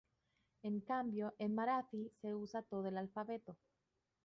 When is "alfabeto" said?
2.97-3.55